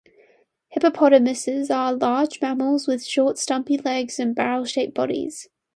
Hippopotamuses 0.69 1.69
are 1.69 1.93
large 1.93 2.41
mammals, 2.41 2.87
with 2.87 3.05
short, 3.05 3.37
stumpy 3.37 3.77
legs, 3.77 4.17
and 4.19 4.33
barrel-shaped 4.35 4.95
bodies. 4.95 5.47